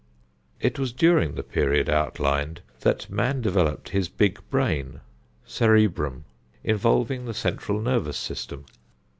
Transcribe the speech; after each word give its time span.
It 0.59 0.79
was 0.79 0.91
during 0.91 1.35
the 1.35 1.43
period 1.43 1.87
outlined 1.87 2.61
that 2.79 3.07
man 3.07 3.39
developed 3.39 3.89
his 3.89 4.09
big 4.09 4.39
brain 4.49 5.01
(cerebrum) 5.45 6.25
involving 6.63 7.25
the 7.25 7.35
central 7.35 7.79
nervous 7.79 8.17
system. 8.17 8.65